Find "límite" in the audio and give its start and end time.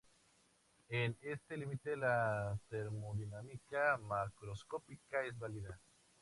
1.55-1.95